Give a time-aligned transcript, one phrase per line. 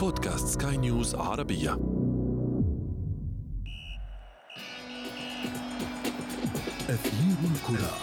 [0.00, 1.72] بودكاست سكاي نيوز عربية.
[6.88, 7.96] أثير الكرة.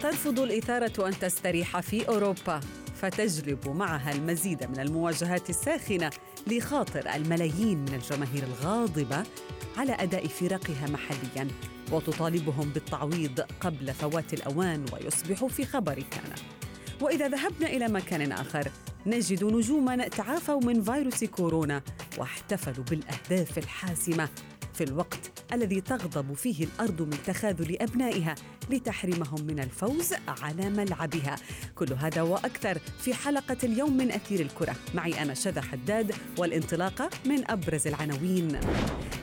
[0.00, 2.60] ترفض الإثارة أن تستريح في أوروبا
[2.94, 6.10] فتجلب معها المزيد من المواجهات الساخنة
[6.46, 9.22] لخاطر الملايين من الجماهير الغاضبة
[9.76, 11.48] على أداء فرقها محلياً.
[11.92, 16.34] وتطالبهم بالتعويض قبل فوات الأوان ويصبح في خبر كان.
[17.00, 18.68] وإذا ذهبنا إلى مكان آخر
[19.06, 21.82] نجد نجوما تعافوا من فيروس كورونا
[22.18, 24.28] واحتفلوا بالأهداف الحاسمة
[24.76, 28.34] في الوقت الذي تغضب فيه الأرض من تخاذل أبنائها
[28.70, 31.36] لتحرمهم من الفوز على ملعبها.
[31.74, 34.74] كل هذا وأكثر في حلقة اليوم من أثير الكرة.
[34.94, 38.60] معي أنا شذى حداد والانطلاقة من أبرز العناوين.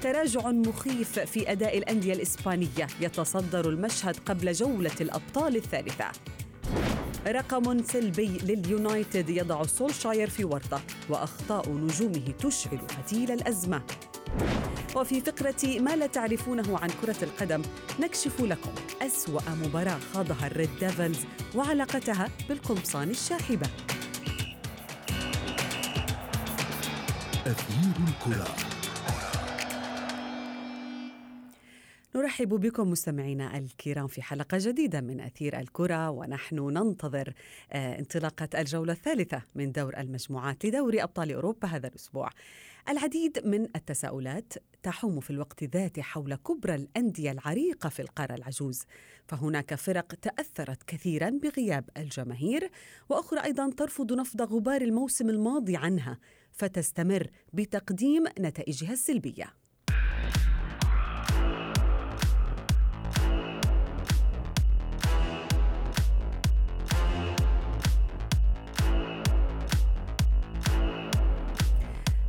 [0.02, 2.88] تراجع مخيف في أداء الأندية الإسبانية.
[3.02, 6.12] يتصدر المشهد قبل جولة الأبطال الثالثة.
[7.28, 9.30] رقم سلبي لليونايتد.
[9.30, 13.84] يضع سولشاير في ورطة وأخطاء نجومه تشعل فتيل الأزمة.
[14.96, 17.62] وفي فقرة ما لا تعرفونه عن كرة القدم
[18.00, 21.20] نكشف لكم أسوأ مباراة خاضها ال Red Devils
[21.56, 23.68] وعلاقتها بالقمصان الشاحبة.
[27.46, 28.74] أثير الكرة.
[32.16, 37.34] نرحب بكم مستمعينا الكرام في حلقة جديدة من أثير الكرة ونحن ننتظر
[37.72, 42.30] آه، انطلاقة الجولة الثالثة من دور المجموعات لدوري أبطال أوروبا هذا الأسبوع.
[42.90, 44.54] العديد من التساؤلات
[44.84, 48.84] تحوم في الوقت ذاته حول كبرى الأندية العريقة في القارة العجوز.
[49.28, 52.72] فهناك فرق تأثرت كثيرا بغياب الجماهير
[53.10, 56.20] وأخرى أيضا ترفض نفض غبار الموسم الماضي عنها
[56.52, 59.54] فتستمر بتقديم نتائجها السلبية.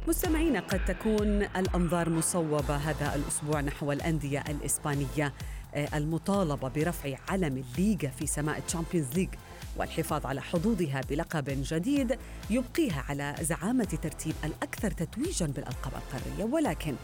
[0.08, 5.32] مستمعينا قد تكون الأنظار مصوبة هذا الأسبوع نحو الأندية الإسبانية
[5.74, 9.28] آه، المطالبة برفع علم الليغا في سماء الشامبيونز ليج
[9.76, 12.18] والحفاظ على حظوظها بلقب جديد
[12.50, 16.44] يبقيها على زعامة ترتيب الأكثر تتويجا بالألقاب القارية.
[16.44, 16.94] ولكن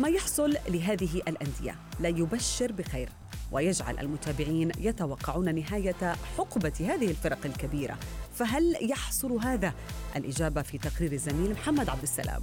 [0.00, 3.08] ما يحصل لهذه الأندية لا يبشر بخير
[3.52, 7.98] ويجعل المتابعين يتوقعون نهاية حقبة هذه الفرق الكبيرة.
[8.40, 9.74] فهل يحصل هذا؟
[10.16, 12.42] الإجابة في تقرير الزميل محمد عبد السلام.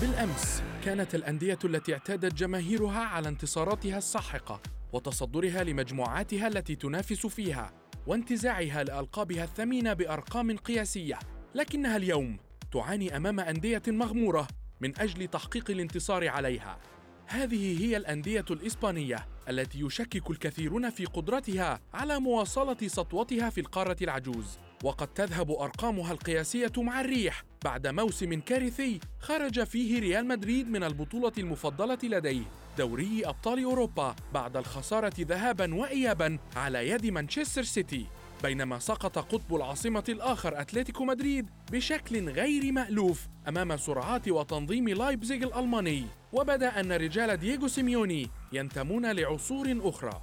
[0.00, 4.60] بالأمس كانت الأندية التي اعتادت جماهيرها على انتصاراتها الساحقة
[4.92, 7.72] وتصدرها لمجموعاتها التي تنافس فيها
[8.06, 11.18] وانتزاعها لألقابها الثمينه بأرقام قياسية.
[11.54, 12.36] لكنها اليوم
[12.72, 14.48] تعاني أمام أندية مغمورة
[14.80, 16.78] من أجل تحقيق الانتصار عليها.
[17.26, 24.58] هذه هي الأندية الإسبانية التي يشكك الكثيرون في قدرتها على مواصلة سطوتها في القارة العجوز.
[24.84, 31.32] وقد تذهب أرقامها القياسية مع الريح بعد موسم كارثي خرج فيه ريال مدريد من البطولة
[31.38, 32.42] المفضلة لديه
[32.78, 38.06] دوري أبطال أوروبا بعد الخسارة ذهابا وإيابا على يد مانشستر سيتي.
[38.42, 46.04] بينما سقط قطب العاصمة الآخر أتلتيكو مدريد بشكل غير مألوف أمام سرعات وتنظيم لايبزيغ الألماني
[46.32, 50.22] وبدأ أن رجال دييغو سيميوني ينتمون لعصور أخرى.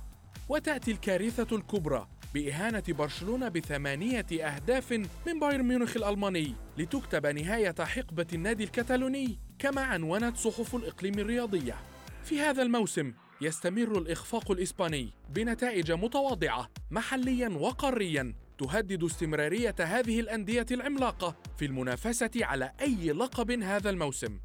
[0.49, 4.91] وتأتي الكارثة الكبرى بإهانة برشلونة بثمانية أهداف
[5.27, 11.75] من بايرن ميونخ الألماني لتكتب نهاية حقبة النادي الكتالوني كما عنونت صحف الإقليم الرياضية.
[12.23, 21.35] في هذا الموسم يستمر الإخفاق الإسباني بنتائج متواضعة محليا وقاريا تهدد استمرارية هذه الأندية العملاقة
[21.57, 24.39] في المنافسة على أي لقب هذا الموسم.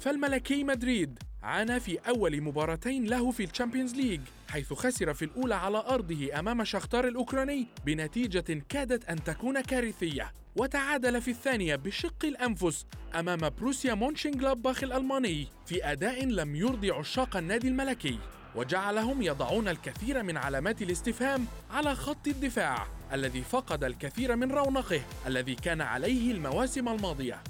[0.00, 5.78] فالملكي مدريد عانى في أول مباراتين له في الشامبيونز ليج حيث خسر في الأولى على
[5.78, 13.40] أرضه أمام شختار الأوكراني بنتيجة كادت أن تكون كارثية وتعادل في الثانية بشق الأنفس أمام
[13.58, 18.18] بروسيا مونشنغلاباخ الألماني في أداء لم يرضي عشاق النادي الملكي
[18.54, 25.54] وجعلهم يضعون الكثير من علامات الاستفهام على خط الدفاع الذي فقد الكثير من رونقه الذي
[25.54, 27.42] كان عليه المواسم الماضية.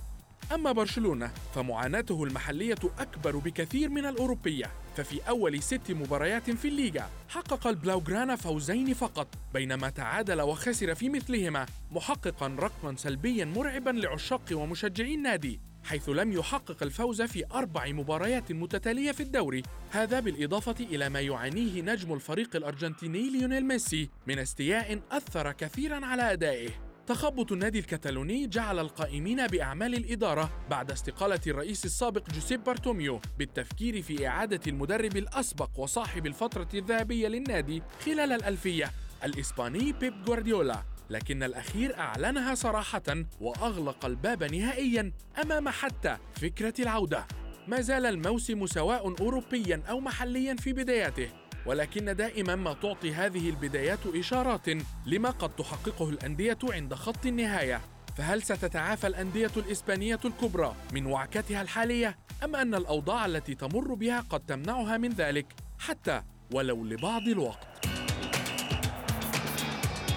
[0.54, 4.70] أما برشلونة فمعاناته المحلية أكبر بكثير من الأوروبية.
[4.96, 11.66] ففي أول ست مباريات في الليغا حقق البلاوغرانا فوزين فقط بينما تعادل وخسر في مثلهما
[11.90, 19.12] محققا رقما سلبيا مرعبا لعشاق ومشجعي النادي حيث لم يحقق الفوز في أربع مباريات متتالية
[19.12, 19.62] في الدوري.
[19.90, 26.32] هذا بالإضافة إلى ما يعانيه نجم الفريق الأرجنتيني ليونيل ميسي من استياء أثر كثيرا على
[26.32, 26.91] أدائه.
[27.12, 34.28] تخبط النادي الكتالوني جعل القائمين بأعمال الإدارة بعد استقالة الرئيس السابق جوسيب بارتوميو بالتفكير في
[34.28, 38.90] إعادة المدرب الأسبق وصاحب الفترة الذهبية للنادي خلال الألفية
[39.24, 45.12] الإسباني بيب غوارديولا لكن الأخير أعلنها صراحة وأغلق الباب نهائيا
[45.42, 47.26] أمام حتى فكرة العودة.
[47.68, 51.41] ما زال الموسم سواء أوروبيا أو محليا في بداياته.
[51.66, 54.68] ولكن دائما ما تعطي هذه البدايات إشارات
[55.06, 57.80] لما قد تحققه الأندية عند خط النهاية.
[58.16, 64.40] فهل ستتعافى الأندية الإسبانية الكبرى من وعكتها الحالية؟ أم أن الأوضاع التي تمر بها قد
[64.40, 65.46] تمنعها من ذلك؟
[65.78, 66.22] حتى
[66.52, 67.86] ولو لبعض الوقت.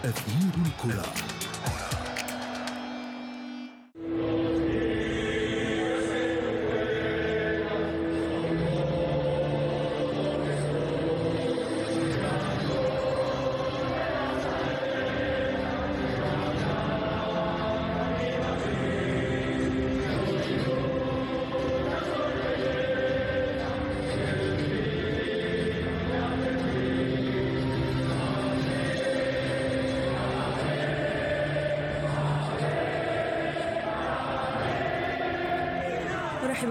[0.05, 1.24] أثير الكرة.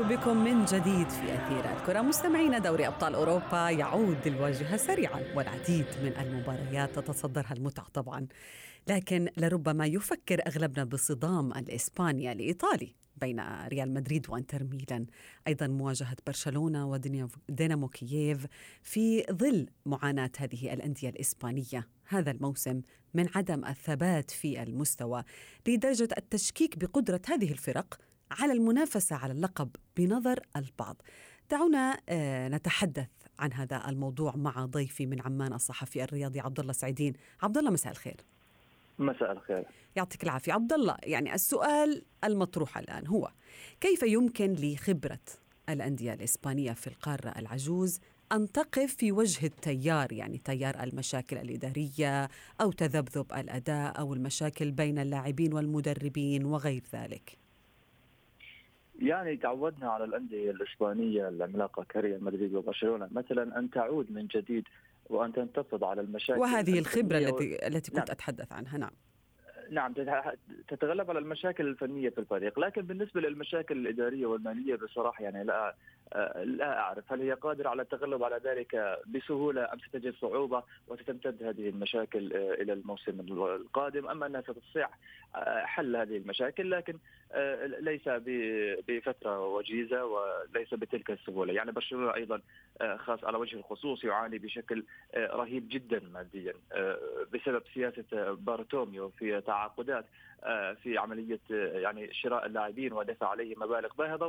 [0.09, 2.01] بكم من جديد في أثير الكرة.
[2.01, 8.27] مستمعين دوري أبطال أوروبا يعود للواجهة سريعا والعديد من المباريات تتصدرها المتعة طبعا.
[8.89, 15.07] لكن لربما يفكر أغلبنا بصدام الإسبانيا لإيطالي بين ريال مدريد وإنتر ميلان.
[15.49, 18.47] أيضا مواجهة برشلونة ودينامو كييف
[18.83, 22.81] في ظل معاناة هذه الأندية الإسبانية هذا الموسم
[23.15, 25.25] من عدم الثبات في المستوى.
[25.67, 27.99] لدرجة التشكيك بقدرة هذه الفرق
[28.31, 31.03] على المنافسة على اللقب بنظر البعض.
[31.51, 37.13] دعونا آه، نتحدث عن هذا الموضوع مع ضيفي من عمان الصحفي الرياضي عبد الله سعيدين.
[37.43, 38.17] عبد الله مساء الخير.
[38.99, 39.65] مساء الخير
[39.97, 43.31] يعطيك العافية عبد الله، يعني السؤال المطروح الآن هو
[43.81, 45.19] كيف يمكن لخبرة
[45.69, 48.01] الأندية الإسبانية في القارة العجوز
[48.33, 52.29] أن تقف في وجه التيار يعني تيار المشاكل الإدارية
[52.61, 57.44] أو تذبذب الأداء أو المشاكل بين اللاعبين والمدربين وغير ذلك
[59.03, 63.09] يعني تعودنا على الأندية الإسبانية العملاقة كريال مدريد وبرشلونة.
[63.13, 64.65] مثلا أن تعود من جديد
[65.11, 68.11] وأن تنتفض على المشاكل وهذه الفنية التي التي كنت نعم.
[68.11, 68.79] أتحدث عنها.
[68.79, 68.91] نعم.
[69.71, 69.93] نعم
[70.69, 75.75] تتغلب على المشاكل الفنية في الفريق، لكن بالنسبة للمشاكل الإدارية والمالية بصراحة يعني لا
[76.45, 81.69] لا أعرف هل هي قادرة على التغلب على ذلك بسهولة أم ستجد صعوبة وستمتد هذه
[81.69, 84.89] المشاكل آه، إلى الموسم القادم؟ ام أنها ستستطيع
[85.37, 86.99] آه، حل هذه المشاكل لكن
[87.33, 92.41] آه، ليس ب- بفترة وجيزة وليس بتلك السهولة، يعني برشلونة أيضا
[92.81, 94.85] آه، خاص على وجه الخصوص يعاني بشكل
[95.17, 96.55] رهيب جدا ماديا
[97.33, 100.05] بسبب سياسة آه، بارتوميو في تعاقدات
[100.83, 104.27] في عملية آه، يعني شراء اللاعبين ودفع عليهم مبالغ باهظة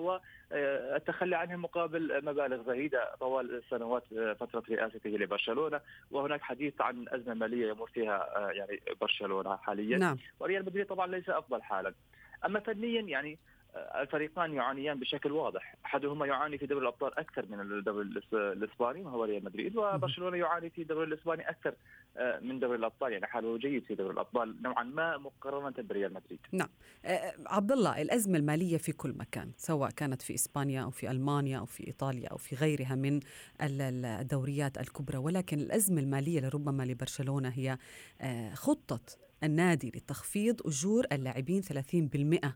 [0.51, 5.81] والتخلي عنهم مقابل مبالغ زهيدة طوال سنوات آه، فترة رئاسته لبرشلونة.
[6.11, 9.97] وهناك حديث عن أزمة مالية يمر فيها آه، يعني برشلونة حاليا.
[9.97, 10.17] نعم.
[10.39, 11.93] وريال مدريد طبعا ليس أفضل حالا.
[12.45, 13.37] أما فنيا يعني
[13.75, 15.75] الفريقان يعانيان بشكل واضح.
[15.85, 20.81] أحدهما يعاني في دوري الأبطال أكثر من الدوري الإسباني وهو ريال مدريد وبرشلونة يعاني في
[20.81, 21.73] الدوري الإسباني أكثر
[22.17, 26.39] آه، من دوري الأبطال يعني حاله جيد في دوري الأبطال نوعا ما مقارنة بريال مدريد.
[27.05, 31.59] آه، عبد الله الأزمة المالية في كل مكان سواء كانت في إسبانيا أو في ألمانيا
[31.59, 36.83] أو في إيطاليا أو في غيرها من ال- ال- الدوريات الكبرى ولكن الأزمة المالية لربما
[36.83, 37.77] لبرشلونة هي
[38.21, 38.99] آه، خطة
[39.43, 42.55] النادي لتخفيض أجور اللاعبين 30%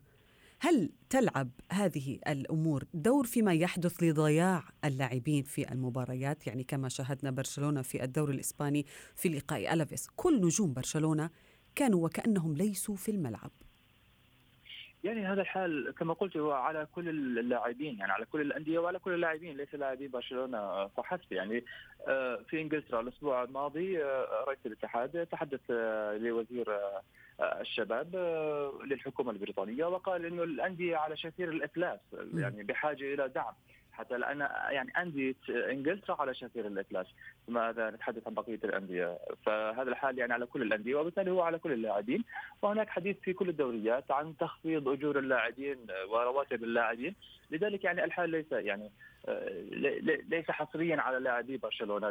[0.62, 7.82] هل تلعب هذه الأمور دور فيما يحدث لضياع اللاعبين في المباريات؟ يعني كما شاهدنا برشلونة
[7.82, 8.86] في الدوري الإسباني
[9.16, 11.30] في لقاء ألافيس كل نجوم برشلونة
[11.74, 13.50] كانوا وكأنهم ليسوا في الملعب.
[15.04, 19.14] يعني هذا الحال كما قلت هو على كل اللاعبين يعني على كل الأندية وعلى كل
[19.14, 21.32] اللاعبين ليس لاعبي برشلونة فحسب.
[21.32, 21.64] يعني
[22.08, 26.66] آه، في إنجلترا الأسبوع الماضي آه، رئيس الاتحاد تحدث آه، لوزير
[27.42, 32.00] الشباب آه، للحكومة البريطانية وقال إنه الأندية على شفير الإفلاس
[32.34, 33.52] يعني بحاجة إلى دعم.
[33.92, 37.06] حتى الآن يعني أندية إنجلترا على شفير الإفلاس
[37.48, 41.72] ماذا نتحدث عن بقية الأندية؟ فهذا الحال يعني على كل الأندية وبالتالي هو على كل
[41.72, 42.24] اللاعبين.
[42.62, 45.76] وهناك حديث في كل الدوريات عن تخفيض أجور اللاعبين
[46.08, 47.14] ورواتب اللاعبين.
[47.50, 48.90] لذلك يعني الحال ليس يعني
[49.28, 52.06] آه، لي- لي- ليس حصريا على لاعبي برشلونة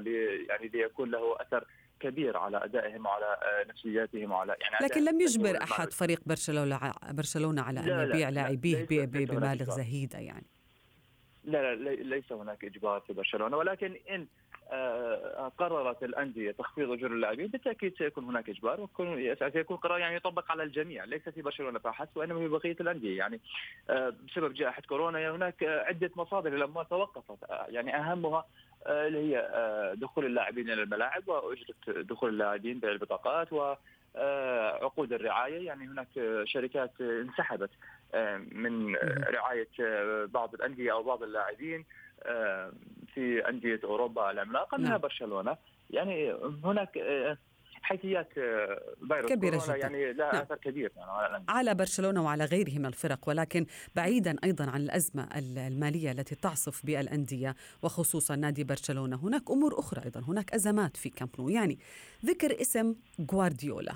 [0.49, 1.65] يعني ليكون له أثر
[1.99, 7.61] كبير على أدائهم وعلى آه، نفسياتهم وعلى يعني لكن لم يجبر أحد فريق برشلونة برشلونة
[7.61, 9.63] على أن يبيع لا، لاعبيه بمبالغ.
[9.75, 10.45] زهيدة يعني.
[11.43, 14.27] لا لا لي- ليس هناك إجبار في برشلونة ولكن إن
[14.71, 20.51] آه، قررت الأندية تخفيض أجور اللاعبين بالتأكيد سيكون هناك إجبار ويكون سيكون قرار يعني يطبق
[20.51, 23.39] على الجميع ليس في برشلونة فحسب وإنما في بقية الأندية يعني.
[23.89, 27.37] آه، بسبب جائحة كورونا هناك عدة مصادر للاموال توقفت
[27.67, 28.45] يعني أهمها
[28.87, 29.49] اللي هي
[29.95, 33.75] دخول اللاعبين إلى الملاعب واجره دخول اللاعبين بالبطاقات و
[34.81, 35.65] عقود الرعاية.
[35.65, 36.07] يعني هناك
[36.43, 37.69] شركات انسحبت
[38.51, 38.95] من
[39.29, 39.67] رعاية
[40.25, 41.85] بعض الأندية أو بعض اللاعبين
[43.13, 45.01] في أندية أوروبا العملاقة منها نعم.
[45.01, 45.57] برشلونة.
[45.89, 46.33] يعني
[46.63, 46.97] هناك
[47.81, 49.75] حيثيات فيروس كبيرة جدا.
[49.75, 50.41] يعني لا نعم.
[50.41, 50.91] أثر كبير.
[50.97, 56.85] يعني على, برشلونة وعلى غيره من الفرق ولكن بعيدا أيضا عن الأزمة المالية التي تعصف
[56.85, 59.15] بالأندية وخصوصا نادي برشلونة.
[59.15, 61.49] هناك أمور أخرى أيضا هناك أزمات في كامب نو.
[61.49, 61.79] يعني
[62.25, 62.95] ذكر اسم
[63.31, 63.93] غوارديولا.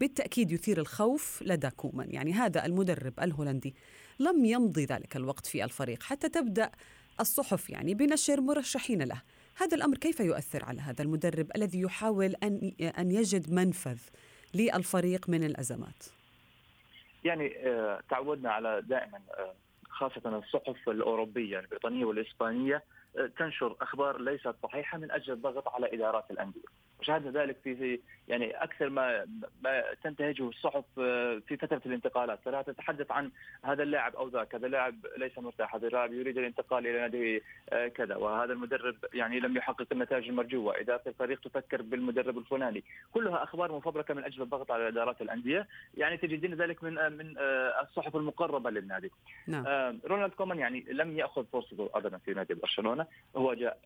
[0.00, 2.10] بالتأكيد يثير الخوف لدى كومان.
[2.10, 3.74] يعني هذا المدرب الهولندي
[4.20, 6.70] لم يمضي ذلك الوقت في الفريق حتى تبدأ
[7.20, 9.22] الصحف يعني بنشر مرشحين له.
[9.56, 13.98] هذا الأمر كيف يؤثر على هذا المدرب الذي يحاول أن أن يجد منفذ
[14.54, 16.04] للفريق من الأزمات؟
[17.24, 19.54] يعني آه، تعودنا على دائما آه،
[19.88, 22.82] خاصة الصحف الأوروبية البريطانية والإسبانية آه،
[23.38, 26.62] تنشر أخبار ليست صحيحة من أجل الضغط على إدارات الأندية.
[27.00, 29.26] وشاهدنا ذلك في يعني أكثر ما
[29.62, 32.38] ما تنتهجه الصحف آه، في فترة الانتقالات.
[32.44, 33.30] فلا تتحدث عن
[33.64, 34.54] هذا اللاعب أو ذاك.
[34.54, 35.74] هذا اللاعب ليس مرتاح.
[35.74, 37.42] هذا اللاعب يريد الانتقال إلى نادي
[37.72, 38.16] آه، كذا.
[38.16, 40.80] وهذا المدرب يعني لم يحقق النتائج المرجوة.
[40.80, 42.84] إدارة الفريق تفكر بالمدرب الفلاني.
[43.12, 45.68] كلها أخبار مفبركة من أجل الضغط على إدارات الأندية.
[45.96, 47.34] يعني تجدين ذلك من من
[47.82, 49.10] الصحف المقربة للنادي.
[49.46, 49.98] نعم.
[50.06, 53.01] رونالد كومان يعني لم يأخذ فرصته ابدا في نادي برشلونة.
[53.36, 53.78] هو جاء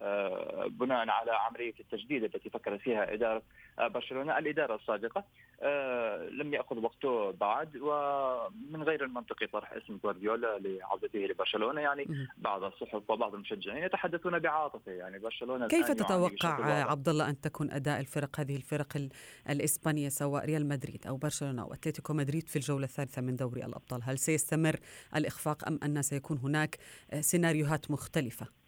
[0.68, 3.42] بناء على عملية التجديد التي فكر فيها إدارة
[3.78, 5.24] برشلونة الإدارة السابقه
[5.62, 11.80] آه، لم يأخذ وقته بعد ومن غير المنطقي طرح اسم جوارديولا لعودته لبرشلونة.
[11.80, 14.92] يعني بعض الصحف وبعض المشجعين يتحدثون بعاطفة.
[14.92, 19.08] يعني برشلونة كيف تتوقع عبد الله أن يكون أداء الفرق هذه الفرق
[19.50, 24.00] الإسبانية سواء ريال مدريد أو برشلونة أو أتلتيكو مدريد في الجولة الثالثة من دوري الأبطال؟
[24.04, 24.76] هل سيستمر
[25.16, 26.78] الإخفاق أم أن سيكون هناك
[27.20, 28.65] سيناريوهات مختلفة؟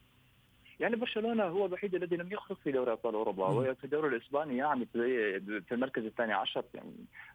[0.80, 4.86] يعني برشلونة هو الوحيد الذي لم يخرج في دوري أبطال أوروبا وفي الدوري الإسباني يعني
[4.92, 6.92] في المركز الثاني عشر يعني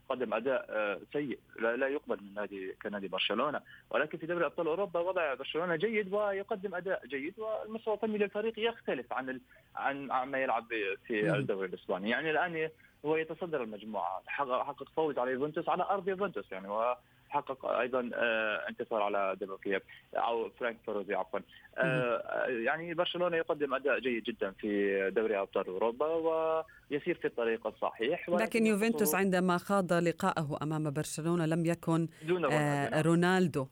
[0.10, 3.62] قدم أداء آه، سيء لا, لا يقبل من نادي كنادي برشلونة.
[3.90, 9.14] ولكن في دوري أبطال أوروبا وضع برشلونة جيد ويقدم أداء جيد والمستوى الفني للفريق يختلف
[9.14, 9.40] عن
[9.76, 10.66] عن ما يلعب
[11.08, 12.10] في الدوري الإسباني.
[12.10, 12.70] يعني الآن
[13.06, 16.68] هو يتصدر المجموعة حقق فوز على يوفنتوس على أرض يوفنتوس يعني
[17.34, 19.82] حقق أيضا آه، انتصار على دينامو كييف
[20.16, 21.40] أو فرانك فروزي عفوا.
[21.78, 28.30] آه، يعني برشلونة يقدم أداء جيد جدا في دوري أبطال أوروبا ويسير في الطريق الصحيح.
[28.30, 33.68] لكن يوفنتوس عندما خاض لقاءه أمام برشلونة لم يكن دون آه رونالدو.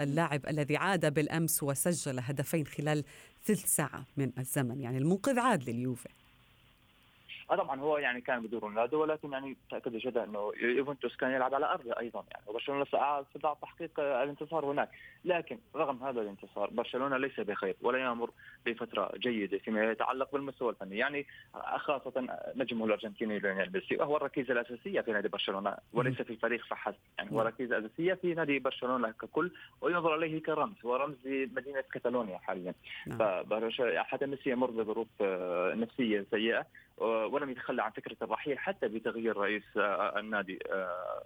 [0.00, 3.04] اللاعب الذي عاد بالأمس وسجل هدفين خلال
[3.42, 4.80] ثلث ساعة من الزمن.
[4.80, 6.08] يعني المنقذ عاد لليوفي.
[7.48, 11.66] طبعا هو يعني كان بدون رونالدو ولكن يعني تأكد جدا إنه يوفنتوس كان يلعب على
[11.66, 12.24] أرضه أيضا.
[12.30, 14.88] يعني وبرشلونه استطاع تحقيق الانتصار هناك.
[15.24, 18.30] لكن رغم هذا الانتصار برشلونة ليس بخير ولا يمر
[18.66, 20.98] بفترة جيدة فيما يتعلق بالمستوى الفني.
[20.98, 21.26] يعني
[21.76, 26.96] خاصة نجمه الارجنتيني ليونيل ميسي وهو الركيزة الأساسية في نادي برشلونة وليس في الفريق فحسب.
[27.18, 32.38] يعني هو ركيزة أساسية في نادي برشلونة ككل وينظر اليه كرمز هو رمز لمدينة كاتالونيا
[32.38, 32.74] حاليا.
[33.06, 33.44] نعم.
[33.96, 36.66] حتى ميسي يمر بظروف آه، نفسية سيئة.
[36.98, 41.22] ولم يتخلى عن فكرة الرحيل حتى بتغيير رئيس آه، النادي آه،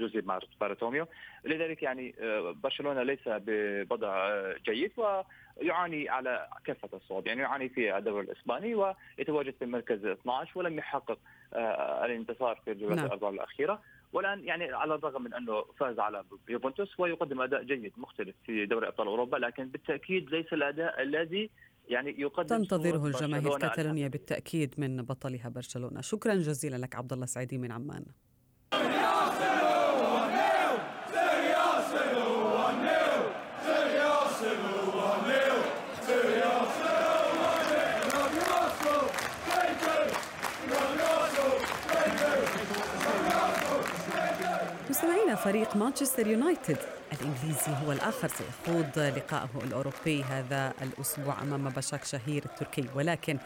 [0.00, 0.24] جوسيب
[0.60, 1.06] بارتوميو
[1.44, 7.26] لذلك يعني آه، برشلونة ليس بوضع جيد ويعاني على كافة الصعد.
[7.26, 11.18] يعني يعاني في الدوري الإسباني ويتواجد في المركز 12 ولم يحقق
[12.04, 13.06] الانتصار في الجولات نعم.
[13.06, 13.80] الأربعة الأخيرة.
[14.12, 18.88] والآن يعني على الرغم من أنه فاز على يوفنتوس ويقدم أداء جيد مختلف في دوري
[18.88, 21.50] أبطال أوروبا لكن بالتأكيد ليس الأداء الذي
[21.88, 26.00] يعني يقدم تنتظره الجماهير كاتالونيا بالتأكيد من بطلها برشلونة.
[26.00, 28.04] شكرا جزيلا لك عبد الله سعيدي من عمان.
[45.44, 46.76] فريق مانشستر يونايتد.
[47.12, 52.88] الإنجليزي هو الآخر سيخوض لقاءه الأوروبي هذا الأسبوع أمام باشاك شهير التركي.
[52.94, 53.38] ولكن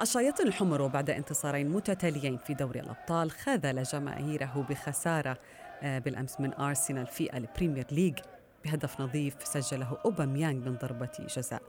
[0.00, 5.38] الشياطين الحمر بعد انتصارين متتاليين في دوري الأبطال خذل جماهيره بخسارة
[5.82, 8.18] آه، بالأمس من أرسنال في البريمير ليج
[8.64, 11.62] بهدف نظيف سجله أوباميانغ من ضربة جزاء.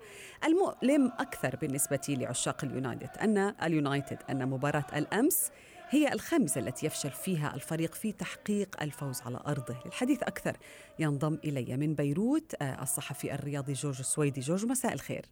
[0.45, 5.51] المؤلم أكثر بالنسبة لعشاق اليونايتد أن اليونايتد أن مباراة الأمس
[5.91, 9.75] هي الخامسة التي يفشل فيها الفريق في تحقيق الفوز على أرضه.
[9.85, 10.57] للحديث أكثر
[10.99, 15.25] ينضم إلي من بيروت آه، الصحفي الرياضي جورج السويدي جورج مساء الخير.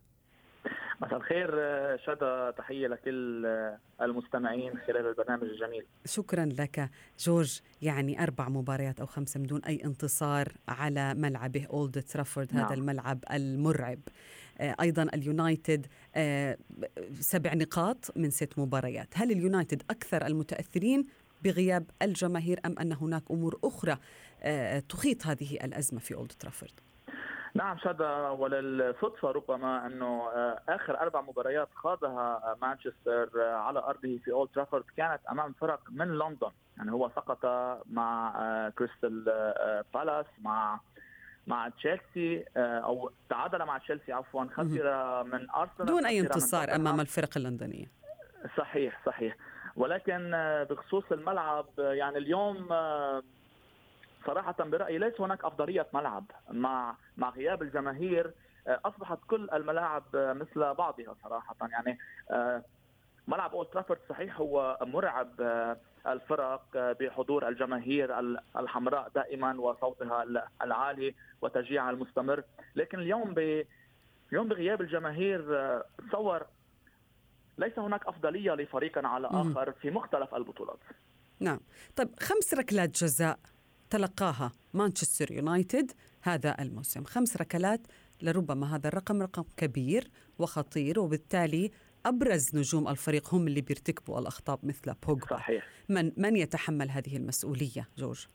[1.01, 1.51] مساء الخير
[1.97, 3.45] شدا تحية لكل
[4.01, 6.89] المستمعين خلال البرنامج الجميل شكرا لك
[7.19, 12.65] جورج يعني أربع مباريات أو خمسة من دون أي انتصار على ملعبه أولد ترافورد نعم.
[12.65, 13.99] هذا الملعب المرعب
[14.59, 16.57] آه، أيضا اليونايتد آه،
[17.19, 21.05] سبع نقاط من ست مباريات هل اليونايتد أكثر المتأثرين
[21.43, 23.97] بغياب الجماهير أم أن هناك أمور أخرى
[24.41, 26.71] آه، تحيط هذه الأزمة في أولد ترافورد؟
[27.57, 34.31] نعم شذا وللصدفة ربما أنه آه، آخر أربع مباريات خاضها مانشستر آه، على أرضه في
[34.31, 36.51] أولد ترافورد كانت أمام فرق من لندن.
[36.77, 37.45] يعني هو سقط
[37.89, 39.23] مع آه، كريستال
[39.93, 40.79] بالاس مع
[41.47, 47.29] مع تشيلسي أو تعادل مع تشيلسي عفوا خسر من أرسنال دون أي انتصار أمام الفرق
[47.37, 47.85] اللندنية.
[48.57, 49.35] صحيح صحيح.
[49.75, 50.31] ولكن
[50.69, 52.67] بخصوص الملعب يعني اليوم
[54.27, 56.31] صراحة برأيي ليس هناك أفضلية ملعب.
[56.49, 58.33] مع مع غياب الجماهير
[58.67, 61.55] آه، أصبحت كل الملاعب مثل بعضها صراحة.
[61.61, 61.97] يعني
[62.31, 62.63] آه،
[63.27, 68.19] ملعب أولد ترافورد صحيح هو مرعب آه، الفرق بحضور الجماهير
[68.59, 70.25] الحمراء دائما وصوتها
[70.61, 72.43] العالي وتشجيعها المستمر.
[72.75, 73.65] لكن اليوم ب
[74.31, 75.41] اليوم بغياب الجماهير
[76.09, 76.45] تصور
[77.57, 80.79] ليس هناك أفضلية لفريق على آخر في مختلف البطولات.
[81.39, 81.59] نعم.
[81.95, 83.39] طيب خمس ركلات جزاء.
[83.89, 85.91] تلقاها مانشستر يونايتد
[86.21, 87.03] هذا الموسم.
[87.03, 87.81] خمس ركلات
[88.21, 91.71] لربما هذا الرقم رقم كبير وخطير وبالتالي
[92.05, 95.37] أبرز نجوم الفريق هم اللي بيرتكبوا الأخطاء مثل بوجبا.
[95.37, 95.67] صحيح.
[95.89, 98.27] من من يتحمل هذه المسؤولية؟ جورج.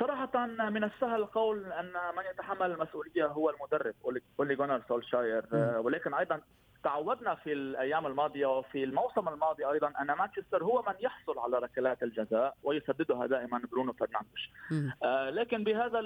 [0.00, 3.94] صراحة من السهل القول أن من يتحمل المسؤولية هو المدرب
[4.38, 5.46] أولي جونر سولشاير.
[5.78, 6.40] ولكن أيضا
[6.84, 12.02] تعودنا في الأيام الماضية وفي الموسم الماضي أيضا أن مانشستر هو من يحصل على ركلات
[12.02, 14.50] الجزاء ويسددها دائما برونو فرنانديش.
[15.02, 16.00] آه لكن بهذا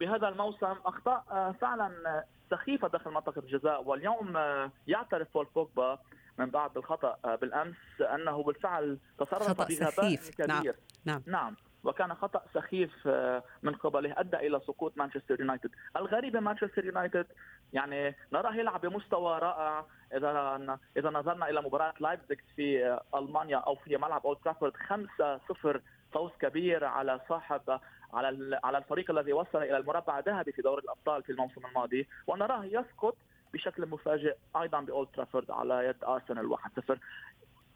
[0.00, 3.82] بهذا الموسم أخطاء آه فعلا سخيفة داخل منطقة الجزاء.
[3.82, 5.98] واليوم آه يعترف بول بوجبا
[6.38, 10.64] من بعد الخطأ آه بالأمس أنه بالفعل تصرف بغباء كبير نعم.
[11.04, 11.22] نعم.
[11.26, 11.56] نعم.
[11.84, 17.26] وكان خطأ سخيف آه، من قبله أدى إلى سقوط مانشستر يونايتد، الغريب مانشستر يونايتد
[17.74, 19.84] يعني نراه يلعب بمستوى رائع.
[20.14, 25.80] إذا إذا نظرنا إلى مباراة لايبزيج في آه، ألمانيا أو في ملعب اولد ترافورد 5-0
[26.12, 27.80] فوز كبير على صاحب
[28.12, 32.08] على على الفريق الذي وصل إلى المربع الذهبي في دوري الأبطال في الموسم الماضي.
[32.26, 33.16] ونراه يسقط
[33.52, 36.56] بشكل مفاجئ أيضا باولد ترافورد على يد ارسنال
[36.90, 36.98] 1-0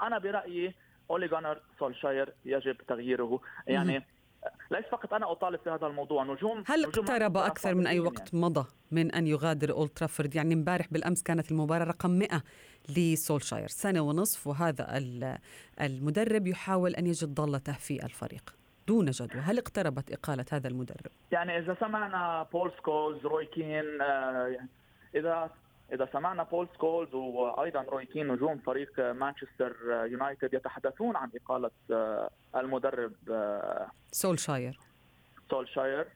[0.02, 0.74] أنا برأيي
[1.10, 3.40] أولي غونار سولشاير يجب تغييره.
[3.66, 4.02] يعني
[4.70, 8.34] ليس فقط أنا أطالب في هذا الموضوع نجوم هل نجوم اقترب أكثر من أي وقت
[8.34, 8.44] يعني.
[8.44, 12.28] مضى من أن يغادر أولد ترافورد يعني امبارح بالأمس كانت المباراة رقم 100
[12.96, 15.00] لسولشاير سنة ونصف وهذا
[15.80, 18.54] المدرب يحاول أن يجد ضالته في الفريق
[18.88, 24.58] دون جدوى هل اقتربت إقالة هذا المدرب؟ يعني إذا سمعنا بول سكولز روي كين آه،
[25.14, 25.50] إذا
[25.92, 29.76] إذا سمعنا بول سكولز وأيضا روي كين نجوم فريق مانشستر
[30.10, 34.78] يونايتد يتحدثون عن إقالة آه، المدرب آه، سولشاير
[35.50, 36.06] سولشاير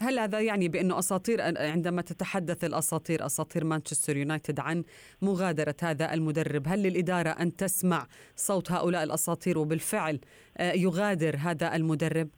[0.00, 4.84] هل هذا يعني بأنه أساطير عندما تتحدث الأساطير أساطير مانشستر يونايتد عن
[5.22, 10.20] مغادرة هذا المدرب، هل للإدارة أن تسمع صوت هؤلاء الأساطير وبالفعل
[10.56, 12.28] آه، يغادر هذا المدرب؟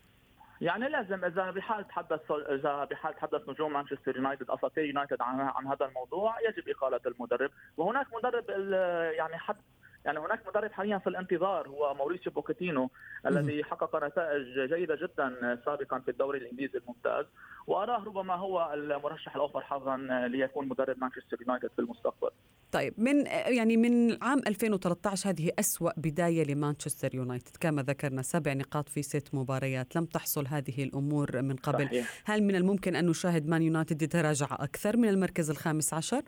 [0.61, 5.67] يعني لازم إذا بحال تحدث إذا بحال تحدث نجوم مانشستر يونايتد أساطير يونايتد عن عن
[5.67, 7.51] هذا الموضوع يجب إقالة المدرب.
[7.77, 8.51] وهناك مدرب
[9.13, 9.57] يعني حد
[10.05, 12.91] يعني هناك مدرب حاليا في الانتظار هو موريسيو بوكيتينو
[13.27, 17.27] الذي حقق نتائج جيدة جدا سابقا في الدوري الإنجليزي الممتاز
[17.67, 19.97] وأراه ربما هو المرشح الأوفر حظا
[20.29, 22.31] ليكون مدرب مانشستر يونايتد في المستقبل.
[22.73, 28.89] طيب من يعني من عام 2013 هذه أسوأ بداية لمانشستر يونايتد كما ذكرنا سبع نقاط
[28.89, 32.23] في ست مباريات لم تحصل هذه الأمور من قبل صحيح.
[32.25, 36.23] هل من الممكن أن نشاهد مان يونايتد يتراجع أكثر من المركز الخامس عشر؟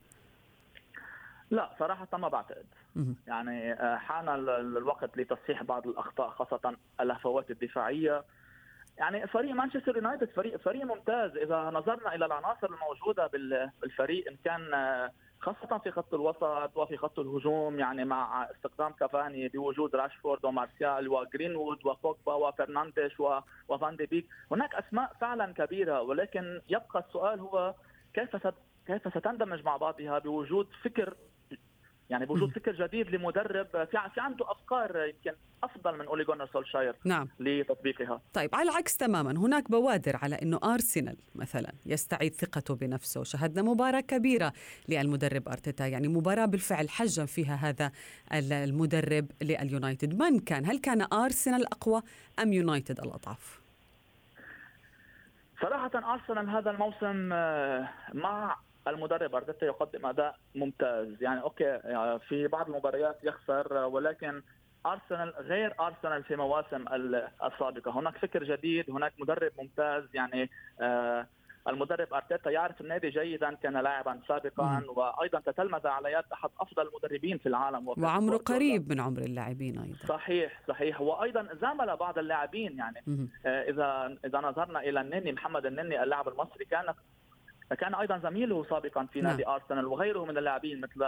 [1.52, 2.66] لا صراحة ما بعتقد.
[3.26, 8.24] يعني آه، حان الوقت لتصحيح بعض الأخطاء خاصة الهفوات الدفاعية.
[8.98, 11.36] يعني فريق مانشستر يونايتد فريق فريق ممتاز.
[11.36, 15.10] إذا نظرنا إلى العناصر الموجودة بالفريق إن كان آه،
[15.40, 21.86] خاصة في خط الوسط وفي خط الهجوم يعني مع استخدام كافاني بوجود راشفورد ومارسيال وجرينوود
[21.86, 23.20] وبوجبا وفرنانديش
[23.68, 26.02] وفان دي بيك هناك أسماء فعلا كبيرة.
[26.02, 27.74] ولكن يبقى السؤال هو
[28.14, 28.36] كيف
[28.86, 31.14] كيف ستندمج مع بعضها بوجود فكر
[32.10, 35.32] يعني بوجود فكر جديد لمدرب في في عنده أفكار يمكن
[35.64, 37.28] أفضل من أولي جونار سولشاير نعم.
[37.40, 38.20] لتطبيقها.
[38.32, 43.24] طيب على العكس تماما هناك بوادر على إنه أرسنال مثلا يستعيد ثقته بنفسه.
[43.24, 44.52] شهدنا مباراة كبيرة
[44.88, 47.92] للمدرب أرتيتا يعني مباراة بالفعل حجم فيها هذا
[48.32, 50.22] المدرب لليونايتد.
[50.22, 52.02] من كان؟ هل كان أرسنال أقوى
[52.42, 53.62] أم يونايتد الأضعف؟
[55.62, 58.56] صراحة أرسنال هذا الموسم آه، مع
[58.88, 61.22] المدرب أرتيتا يقدم أداء ممتاز.
[61.22, 64.42] يعني أوكي يعني في بعض المباريات يخسر ولكن
[64.86, 66.84] أرسنال غير أرسنال في مواسم
[67.44, 70.04] السابقة، هناك فكر جديد، هناك مدرب ممتاز.
[70.14, 71.26] يعني آه
[71.68, 74.84] المدرب أرتيتا يعرف النادي جيدا كان لاعبا سابقا.
[74.88, 77.88] وأيضا تتلمذ على يد أحد أفضل المدربين في العالم.
[77.88, 80.06] وعمره قريب من عمر اللاعبين أيضا.
[80.06, 81.00] صحيح صحيح.
[81.00, 82.78] وأيضا زامل بعض اللاعبين.
[82.78, 83.28] يعني.
[83.46, 86.94] آه اذا إذا نظرنا إلى النني محمد النني اللاعب المصري كان
[87.80, 89.52] كان أيضا زميله سابقا في نادي نعم.
[89.54, 91.06] أرسنال وغيره من اللاعبين مثل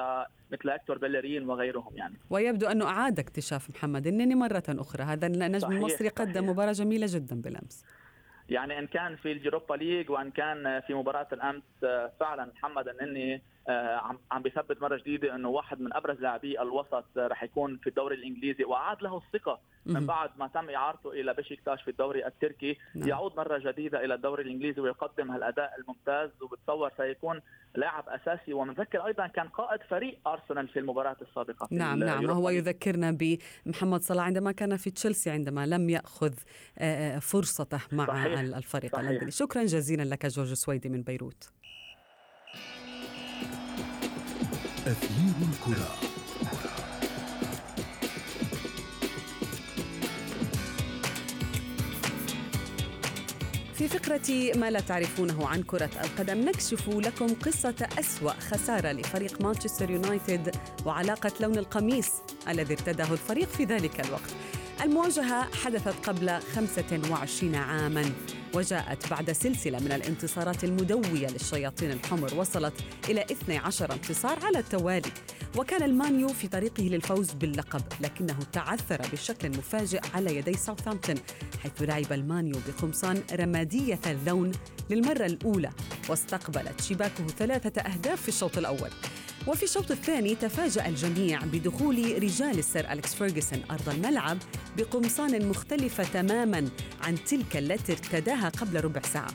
[0.51, 2.15] مثل هيكتور بيليرين وغيرهم يعني.
[2.31, 5.03] ويبدو أنه أعاد اكتشاف محمد النني مرة أخرى.
[5.03, 7.85] هذا النجم المصري قدم مباراة جميلة جدا بالأمس.
[8.49, 11.63] يعني إن كان في اليوروبا ليج وإن كان في مباراة الأمس
[12.21, 17.43] فعلا محمد النني عم عم بيثبت مرة جديدة إنه واحد من أبرز لاعبي الوسط رح
[17.43, 21.91] يكون في الدوري الإنجليزي واعاد له الثقة من بعد ما تم إعارته إلى بشكتاش في
[21.91, 22.79] الدوري التركي.
[22.95, 23.09] نعم.
[23.09, 27.41] يعود مرة جديدة إلى الدوري الإنجليزي ويقدم هالأداء الممتاز وبتصور سيكون
[27.75, 28.53] لاعب أساسي.
[28.53, 32.25] ومنذكر أيضا كان قائد فريق أرسنال في المباراة السابقة نعم نعم.
[32.25, 33.19] وهو يذكرنا
[33.67, 36.35] بمحمد صلاح عندما كان في تشيلسي عندما لم يأخذ
[36.79, 38.39] آه، آه، فرصته مع صحيح.
[38.39, 41.51] الفريق اللندني شكرا جزيلا لك جورج سويدي من بيروت.
[44.87, 45.95] أثير الكرة.
[53.75, 59.91] في فقرة ما لا تعرفونه عن كرة القدم نكشف لكم قصة أسوأ خسارة لفريق مانشستر
[59.91, 62.09] يونايتد وعلاقة لون القميص
[62.49, 64.31] الذي ارتداه الفريق في ذلك الوقت.
[64.83, 68.13] المواجهة حدثت قبل 25 عاماً.
[68.55, 72.75] وجاءت بعد سلسلة من الانتصارات المدوية للشياطين الحمر وصلت
[73.09, 75.11] إلى 12 انتصار على التوالي.
[75.57, 81.17] وكان المانيو في طريقه للفوز باللقب لكنه تعثر بشكل مفاجئ على يدي ساوثهامبتون
[81.63, 84.53] حيث لعب المان يو بقمصان رمادية اللون
[84.91, 85.71] للمرة الأولى
[86.09, 88.91] واستقبلت شباكه ثلاثة أهداف في الشوط الأول.
[89.47, 94.39] وفي الشوط الثاني تفاجأ الجميع بدخول رجال السير أليكس فيرغسون أرض الملعب
[94.77, 96.69] بقمصان مختلفة تماما
[97.03, 99.31] عن تلك التي ارتداها قبل ربع ساعة.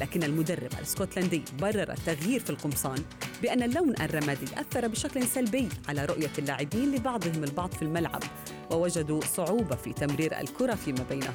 [0.00, 2.98] لكن المدرب الاسكتلندي برر التغيير في القمصان
[3.42, 8.22] بأن اللون الرمادي أثر بشكل سلبي على رؤية اللاعبين لبعضهم البعض في الملعب
[8.70, 11.32] ووجدوا صعوبة في تمرير الكرة فيما بينهم.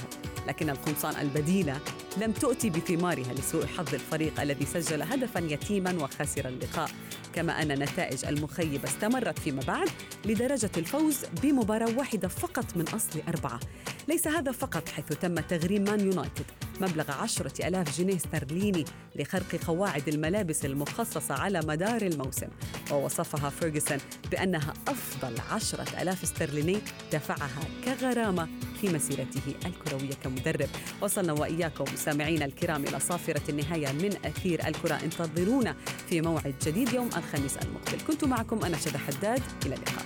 [0.47, 1.79] لكن القمصان البديلة
[2.17, 6.89] لم تؤتي بثمارها لسوء حظ الفريق الذي سجل هدفا يتيما وخسر اللقاء.
[7.33, 9.89] كما أن نتائج المخيبة استمرت فيما بعد
[10.25, 13.59] لدرجة الفوز بمباراة واحدة فقط من أصل أربعة.
[14.07, 16.45] ليس هذا فقط حيث تم تغريم مان يونايتد
[16.81, 22.47] مبلغ عشرة ألاف جنيه استرليني لخرق قواعد الملابس المخصصة على مدار الموسم.
[22.91, 23.97] ووصفها فيرغسون
[24.31, 26.77] بأنها أفضل عشرة ألاف استرليني
[27.13, 28.47] دفعها كغرامة
[28.81, 30.69] في مسيرته الكروية كمدرب.
[31.01, 34.93] وصلنا وإياكم سامعين الكرام إلى صافرة النهاية من أثير الكرة.
[34.93, 35.75] انتظرونا
[36.09, 38.01] في موعد جديد يوم الخميس المقبل.
[38.07, 39.41] كنت معكم أنا شد حداد.
[39.65, 40.05] إلى اللقاء.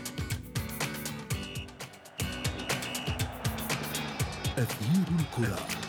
[4.57, 5.80] أثير الكرة.